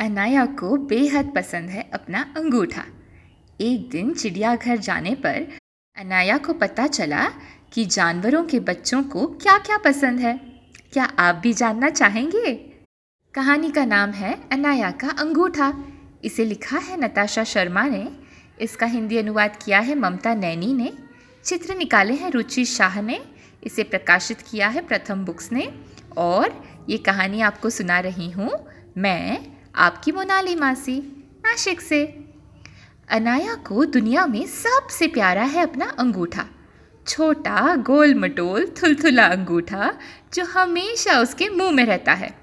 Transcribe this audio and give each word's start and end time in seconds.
अनाया 0.00 0.46
को 0.46 0.76
बेहद 0.76 1.32
पसंद 1.34 1.70
है 1.70 1.90
अपना 1.94 2.34
अंगूठा। 2.36 2.84
एक 3.60 3.90
दिन 3.90 4.14
चिड़ियाघर 4.14 4.76
जाने 4.76 5.14
पर 5.14 5.46
अनाया 5.96 6.38
को 6.38 6.52
पता 6.52 6.86
चला 6.86 7.24
कि 7.72 7.84
जानवरों 7.84 8.44
के 8.44 8.60
बच्चों 8.60 9.02
को 9.02 9.26
क्या 9.26 9.58
क्या 9.58 9.78
पसंद 9.78 10.20
है। 10.20 10.36
क्या 10.92 11.04
आप 11.04 11.34
भी 11.34 11.52
जानना 11.52 11.90
चाहेंगे? 11.90 12.54
कहानी 13.34 13.70
का 13.70 13.84
नाम 13.84 14.10
है 14.10 14.48
अनाया 14.52 14.90
का 14.90 15.08
अंगूठा। 15.08 15.72
इसे 16.24 16.44
लिखा 16.44 16.78
है 16.78 17.00
नताशा 17.00 17.44
शर्मा 17.44 17.82
ने। 17.82 18.08
इसका 18.60 18.86
हिंदी 18.86 19.18
अनुवाद 19.18 19.58
किया 19.64 19.78
है 19.78 19.94
ममता 19.94 20.34
नैनी 20.34 20.72
ने। 20.72 20.92
चित्र 21.44 21.74
निकाले 21.74 22.14
हैं 22.14 22.30
रुचि 22.30 22.64
शाह 22.64 23.02
ने। 23.02 23.20
इसे 23.64 23.82
प्रकाशित 23.82 24.40
किया 24.40 24.68
है 24.68 24.80
प्रथम 24.80 25.24
बुक्स 25.24 25.52
ने। 25.52 25.72
और 26.16 26.64
ये 26.88 26.98
कहानी 26.98 27.40
आपको 27.40 27.70
सुना 27.70 28.00
रही 28.00 28.30
हूँ 28.30 28.50
मैं 28.96 29.53
आपकी 29.76 30.12
मोनाली 30.12 30.54
मासी 30.54 30.98
नाशिक 31.46 31.80
से। 31.80 32.18
अनाया 33.08 33.54
को 33.54 33.84
दुनिया 33.84 34.26
में 34.26 34.46
सबसे 34.46 35.06
प्यारा 35.06 35.42
है 35.42 35.62
अपना 35.62 35.84
अंगूठा। 35.84 36.46
छोटा 37.08 37.76
गोल 37.76 38.14
मटोल 38.14 38.66
थुलथुला 38.66 39.26
अंगूठा, 39.26 39.98
जो 40.34 40.44
हमेशा 40.44 41.20
उसके 41.20 41.48
मुँह 41.48 41.70
में 41.70 41.84
रहता 41.84 42.12
है। 42.12 42.38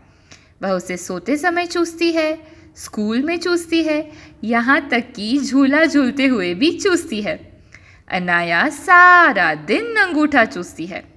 वह 0.61 0.71
उसे 0.71 0.97
सोते 0.97 1.37
समय 1.37 1.65
चूसती 1.65 2.11
है, 2.11 2.47
स्कूल 2.77 3.21
में 3.21 3.39
चूसती 3.39 3.83
है, 3.83 4.11
यहाँ 4.43 4.89
तक 4.89 5.13
कि 5.15 5.39
झूला 5.39 5.85
झूलते 5.85 6.25
हुए 6.25 6.53
भी 6.53 6.71
चूसती 6.71 7.21
है। 7.21 7.63
अनाया 8.11 8.69
सारा 8.69 9.55
दिन 9.55 9.95
अंगूठा 9.95 10.45
चूसती 10.45 10.85
है। 10.85 11.13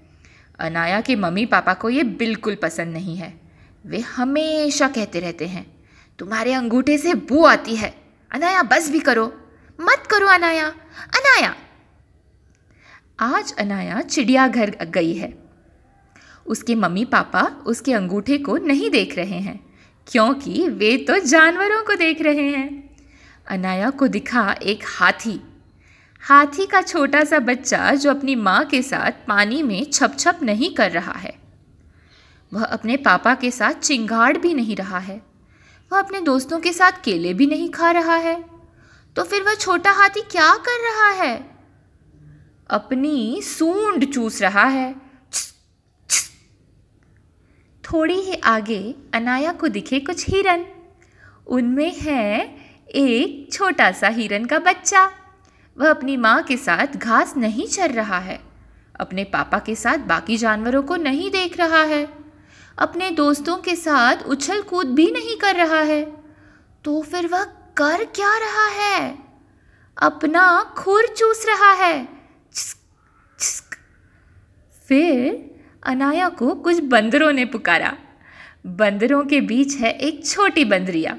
अनाया 0.59 1.01
के 1.01 1.16
मम्मी 1.16 1.46
पापा 1.46 1.74
को 1.74 1.90
ये 1.90 2.02
बिल्कुल 2.02 2.54
पसंद 2.54 2.92
नहीं 2.92 3.16
है। 3.16 3.40
वे 3.87 3.98
हमेशा 3.98 4.88
कहते 4.88 5.20
रहते 5.20 5.46
हैं 5.46 5.73
तुम्हारे 6.18 6.52
अंगूठे 6.52 6.98
से 6.98 7.14
बू 7.14 7.45
आती 7.45 7.77
है। 7.77 7.95
अनाया, 8.32 8.62
बस 8.62 8.91
भी 8.91 9.00
करो। 9.00 9.27
मत 9.80 10.09
करो 10.10 10.26
अनाया। 10.26 10.66
अनाया। 11.15 11.54
आज 13.20 13.54
अनाया 13.59 14.01
चिड़ियाघर 14.01 14.70
गई 14.85 15.12
है। 15.15 15.38
उसके 16.46 16.74
मम्मी 16.74 17.04
पापा 17.04 17.42
उसके 17.66 17.92
अंगूठे 17.92 18.38
को 18.38 18.57
नहीं 18.57 18.90
देख 18.90 19.16
रहे 19.16 19.38
हैं, 19.38 19.60
क्योंकि 20.07 20.68
वे 20.68 20.96
तो 20.96 21.18
जानवरों 21.18 21.82
को 21.82 21.95
देख 21.95 22.23
रहे 22.23 22.48
हैं। 22.48 22.96
अनाया 23.46 23.90
को 23.90 24.09
दिखा 24.09 24.57
एक 24.62 24.85
हाथी। 24.87 25.40
हाथी 26.20 26.66
का 26.66 26.82
छोटा 26.82 27.24
सा 27.24 27.38
बच्चा 27.38 27.90
जो 27.95 28.10
अपनी 28.10 28.35
माँ 28.35 28.65
के 28.65 28.82
साथ 28.82 29.26
पानी 29.29 29.62
में 29.62 29.87
छप 29.92 30.16
छप 30.18 30.38
नहीं 30.42 30.74
कर 30.74 30.90
रहा 30.90 31.12
है। 31.12 31.35
वह 32.52 32.65
अपने 32.65 32.96
पापा 32.96 33.35
के 33.35 33.51
साथ 33.51 33.73
चिंगाड़ 33.73 34.38
भी 34.38 34.54
नहीं 34.54 34.76
रहा 34.76 34.98
है। 34.98 35.34
वह 35.93 35.99
अपने 35.99 36.21
दोस्तों 36.21 36.60
के 36.60 36.73
साथ 36.73 36.93
केले 37.04 37.35
भी 37.35 37.46
नहीं 37.46 37.71
खा 37.71 37.90
रहा 37.90 38.16
है। 38.16 38.45
तो 39.16 39.24
फिर 39.24 39.43
वह 39.43 39.54
छोटा 39.54 39.91
हाथी 39.91 40.21
क्या 40.21 40.54
कर 40.54 40.91
रहा 40.91 41.24
है? 41.24 41.59
अपनी 42.71 43.43
सूंड 43.43 44.13
चूस 44.13 44.43
रहा 44.43 44.65
है। 44.65 44.95
थोड़ी 47.82 48.15
ही 48.15 48.35
आगे 48.35 48.95
अनाया 49.15 49.52
को 49.52 49.68
दिखे 49.68 50.01
कुछ 50.01 50.30
हिरन। 50.30 50.66
उनमें 51.46 51.95
है 51.95 52.57
एक 52.88 53.52
छोटा 53.52 53.93
सा 53.93 54.09
हिरन 54.09 54.45
का 54.45 54.59
बच्चा। 54.59 55.10
वह 55.79 55.91
अपनी 55.91 56.16
माँ 56.16 56.43
के 56.43 56.57
साथ 56.57 56.87
घास 56.87 57.37
नहीं 57.37 57.66
चर 57.66 57.91
रहा 57.91 58.19
है। 58.19 58.41
अपने 59.01 59.24
पापा 59.24 59.59
के 59.59 59.74
साथ 59.74 59.98
बाकी 59.98 60.37
जानवरों 60.37 60.82
को 60.82 60.96
नहीं 60.96 61.30
देख 61.30 61.59
रहा 61.59 61.82
है। 61.82 62.23
अपने 62.78 63.10
दोस्तों 63.10 63.56
के 63.56 63.76
साथ 63.76 64.16
उछल 64.26 64.62
कूद 64.62 64.86
भी 64.86 65.10
नहीं 65.10 65.36
कर 65.36 65.56
रहा 65.56 65.80
है। 65.80 66.25
तो 66.84 67.03
फिर 67.03 67.26
वह 67.26 67.44
कर 67.76 68.04
क्या 68.04 68.38
रहा 68.38 68.66
है? 68.66 69.19
अपना 70.03 70.75
खुर 70.78 71.06
चूस 71.06 71.47
रहा 71.48 71.72
है। 71.72 72.08
फिर 74.88 75.50
अनाया 75.86 76.28
को 76.28 76.54
कुछ 76.54 76.80
बंदरों 76.80 77.32
ने 77.32 77.44
पुकारा। 77.44 77.96
बंदरों 78.66 79.24
के 79.24 79.40
बीच 79.40 79.76
है 79.76 79.92
एक 79.92 80.26
छोटी 80.26 80.64
बंदरिया। 80.64 81.16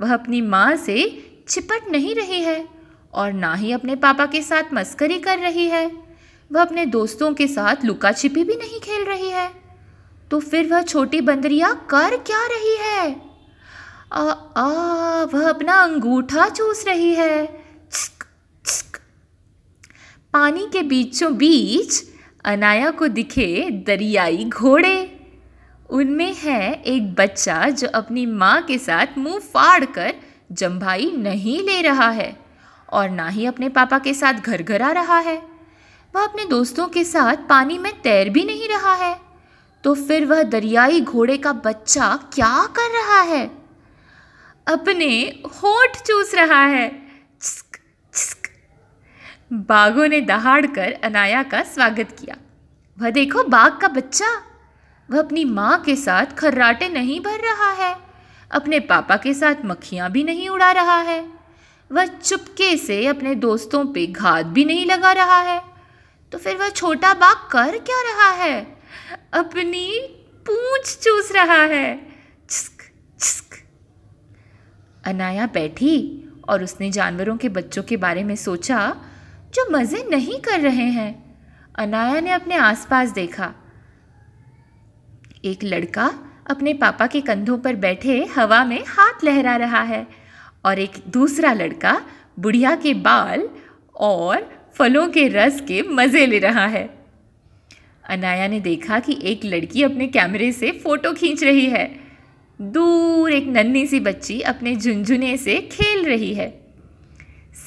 वह 0.00 0.14
अपनी 0.14 0.40
माँ 0.40 0.76
से 0.76 1.26
चिपट 1.48 1.88
नहीं 1.88 2.14
रही 2.14 2.40
है 2.40 2.68
और 3.14 3.32
ना 3.32 3.54
ही 3.54 3.72
अपने 3.72 3.96
पापा 3.96 4.26
के 4.26 4.42
साथ 4.42 4.74
मस्करी 4.74 5.18
कर 5.18 5.38
रही 5.38 5.68
है। 5.68 5.92
वह 6.52 6.62
अपने 6.62 6.86
दोस्तों 6.86 7.34
के 7.34 7.48
साथ 7.48 7.84
लुका 7.84 8.12
छिपी 8.12 8.44
भी 8.44 8.56
नहीं 8.56 8.80
खेल 8.80 9.04
रही 9.04 9.28
है। 9.28 9.63
तो 10.30 10.40
फिर 10.40 10.66
वह 10.66 10.82
छोटी 10.82 11.20
बंदरिया 11.20 11.72
कर 11.72 12.16
क्या 12.16 12.46
रही 12.46 12.76
है? 12.76 13.22
आ, 14.12 14.22
आ, 14.56 14.66
वह 15.24 15.48
अपना 15.48 15.74
अंगूठा 15.74 16.48
चूस 16.48 16.84
रही 16.88 17.14
है। 17.14 17.46
चिक, 17.92 18.24
चिक। 18.66 18.96
पानी 20.32 20.68
के 20.72 20.82
बीचों 20.82 21.36
बीच 21.36 22.04
अनाया 22.44 22.90
को 22.90 23.08
दिखे 23.08 23.70
दरियाई 23.70 24.44
घोड़े। 24.44 25.10
उनमें 25.90 26.34
है 26.34 26.82
एक 26.82 27.14
बच्चा 27.14 27.68
जो 27.68 27.88
अपनी 27.88 28.26
माँ 28.26 28.62
के 28.62 28.78
साथ 28.78 29.06
मुँह 29.18 29.38
फाड़ 29.38 29.84
कर 29.84 30.14
जम्भाई 30.52 31.12
नहीं 31.16 31.62
ले 31.62 31.82
रहा 31.82 32.10
है 32.10 32.36
और 32.92 33.10
ना 33.10 33.28
ही 33.28 33.46
अपने 33.46 33.68
पापा 33.68 33.98
के 33.98 34.14
साथ 34.14 34.34
घर 34.34 34.62
घर 34.62 34.82
आ 34.82 34.92
रहा 34.92 35.18
है। 35.18 35.42
वह 36.16 36.24
अपने 36.24 36.44
दोस्तों 36.44 36.88
के 36.88 37.04
साथ 37.04 37.36
पानी 37.36 37.78
में 37.78 38.02
तैर 38.02 38.30
भी 38.30 38.44
नहीं 38.44 38.68
रहा 38.68 38.94
है। 38.94 39.33
तो 39.84 39.94
फिर 39.94 40.24
वह 40.24 40.42
दरियाई 40.42 41.00
घोड़े 41.00 41.36
का 41.36 41.52
बच्चा 41.52 42.16
क्या 42.34 42.66
कर 42.66 43.02
रहा 43.02 43.20
है? 43.20 43.46
अपने 44.68 45.42
होठ 45.46 45.96
चूस 45.96 46.34
रहा 46.34 46.64
है। 46.64 46.88
चिस्क, 47.42 47.76
चिस्क। 48.14 48.38
बाघों 49.52 50.08
ने 50.08 50.20
दहाड़ 50.20 50.66
कर 50.66 50.92
अनाया 50.92 51.42
का 51.42 51.62
स्वागत 51.62 52.16
किया। 52.20 52.36
वह 53.00 53.10
देखो 53.10 53.42
बाघ 53.42 53.80
का 53.80 53.88
बच्चा। 53.88 54.42
वह 55.10 55.18
अपनी 55.18 55.44
माँ 55.44 55.80
के 55.80 55.96
साथ 55.96 56.26
खर्राटे 56.26 56.88
नहीं 56.88 57.20
भर 57.20 57.40
रहा 57.40 57.70
है। 57.70 57.96
अपने 58.52 58.80
पापा 58.80 59.16
के 59.16 59.34
साथ 59.34 59.54
मक्खियाँ 59.64 60.10
भी 60.10 60.24
नहीं 60.24 60.48
उड़ा 60.48 60.72
रहा 60.72 61.00
है। 61.00 61.28
वह 61.92 62.06
चुपके 62.06 62.76
से 62.76 63.06
अपने 63.06 63.34
दोस्तों 63.34 63.84
पे 63.84 64.06
घात 64.06 64.46
भी 64.46 64.64
नहीं 64.64 64.86
लगा 64.86 65.12
रहा 65.12 65.40
है। 65.40 65.64
तो 66.32 66.38
फिर 66.38 66.56
वह 66.56 66.68
छोटा 66.68 67.14
बाघ 67.14 67.36
कर 67.50 67.78
क्या 67.78 68.12
रहा 68.12 68.30
है? 68.30 68.73
अपनी 69.32 69.88
पूंछ 70.46 70.96
चूस 70.96 71.32
रहा 71.32 71.62
है। 71.64 71.94
चिस्क 72.50 72.82
चिस्क। 73.20 73.58
अनाया 75.04 75.46
बैठी 75.46 75.96
और 76.48 76.62
उसने 76.62 76.90
जानवरों 76.90 77.36
के 77.36 77.48
बच्चों 77.48 77.82
के 77.82 77.96
बारे 77.96 78.24
में 78.24 78.36
सोचा 78.36 78.78
जो 79.54 79.66
मज़े 79.70 80.02
नहीं 80.10 80.38
कर 80.40 80.60
रहे 80.60 80.88
हैं। 80.90 81.12
अनाया 81.74 82.20
ने 82.20 82.30
अपने 82.30 82.56
आसपास 82.56 83.10
देखा। 83.10 83.52
एक 85.44 85.64
लड़का 85.64 86.12
अपने 86.50 86.74
पापा 86.74 87.06
के 87.06 87.20
कंधों 87.20 87.58
पर 87.58 87.76
बैठे 87.76 88.24
हवा 88.36 88.64
में 88.64 88.84
हाथ 88.88 89.24
लहरा 89.24 89.56
रहा 89.56 89.80
है 89.82 90.06
और 90.64 90.78
एक 90.78 90.92
दूसरा 91.08 91.52
लड़का 91.52 92.00
बुढ़िया 92.38 92.74
के 92.76 92.94
बाल 92.94 93.48
और 93.96 94.68
फलों 94.74 95.08
के 95.08 95.28
रस 95.28 95.60
के 95.60 95.82
मज़े 95.82 96.26
ले 96.26 96.38
रहा 96.38 96.66
है। 96.66 97.03
अनाया 98.08 98.48
ने 98.48 98.60
देखा 98.60 98.98
कि 99.00 99.20
एक 99.22 99.44
लड़की 99.44 99.82
अपने 99.82 100.06
कैमरे 100.06 100.52
से 100.52 100.70
फ़ोटो 100.70 101.12
खींच 101.12 101.44
रही 101.44 101.66
है। 101.66 102.00
दूर 102.62 103.32
एक 103.32 103.46
नन्ही 103.46 103.86
सी 103.86 104.00
बच्ची 104.00 104.40
अपने 104.40 104.76
झुंझुने 104.76 105.36
से 105.36 105.60
खेल 105.60 106.04
रही 106.04 106.34
है। 106.34 106.66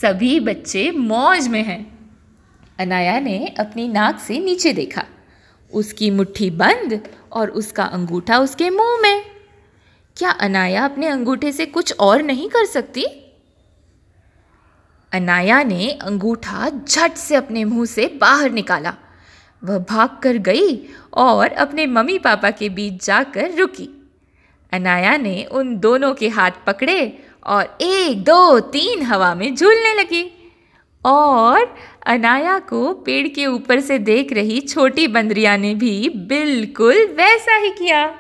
सभी 0.02 0.40
बच्चे 0.40 0.92
मौज 0.92 1.48
में 1.48 1.64
हैं। 1.64 2.10
अनाया 2.80 3.20
ने 3.20 3.48
अपनी 3.60 3.88
नाक 3.88 4.20
से 4.20 4.40
नीचे 4.40 4.74
देखा। 4.74 5.04
उसकी 5.74 6.10
मुट्ठी 6.10 6.50
बंद 6.50 7.10
और 7.32 7.50
उसका 7.50 7.84
अंगूठा 7.84 8.40
उसके 8.40 8.70
मुँह 8.70 9.00
में। 9.02 9.24
क्या 10.18 10.30
अनाया 10.30 10.86
अपने 10.86 11.08
अंगूठे 11.08 11.52
से 11.52 11.66
कुछ 11.66 11.96
और 12.00 12.22
नहीं 12.22 12.50
कर 12.50 12.66
सकती? 12.66 13.06
अनाया 15.14 15.64
ने 15.64 15.92
अंगूठा 15.92 16.70
झट 16.70 17.12
से 17.12 17.36
अपने 17.36 17.66
मुँह 17.66 17.86
से 17.86 18.18
बाहर 18.22 18.52
निकाला। 18.52 18.96
वह 19.64 19.78
भाग 19.80 20.18
कर 20.24 20.38
गई 20.38 20.88
और 21.14 21.52
अपने 21.52 21.86
मम्मी 21.86 22.18
पापा 22.18 22.52
के 22.52 22.70
बीच 22.70 23.06
जाकर 23.06 23.52
रुकी। 23.52 23.90
अनाया 24.72 25.18
ने 25.18 25.44
उन 25.52 25.78
दोनों 25.80 26.14
के 26.14 26.30
हाथ 26.30 26.52
पकड़े 26.68 27.20
और 27.46 27.78
एक, 27.82 28.24
दो, 28.24 28.60
तीन 28.60 29.02
हवा 29.02 29.36
में 29.36 29.56
झूलने 29.56 29.94
लगी 29.94 30.24
और 31.06 31.76
अनाया 32.06 32.60
को 32.60 32.94
पेड़ 32.94 33.28
के 33.28 33.46
ऊपर 33.46 33.80
से 33.80 34.00
देख 34.00 34.34
रही 34.34 34.60
छोटी 34.62 35.08
बंदरिया 35.08 35.58
ने 35.58 35.76
भी 35.76 36.10
बिल्कुल 36.10 37.06
वैसा 37.18 37.56
ही 37.56 37.70
किया। 37.70 38.20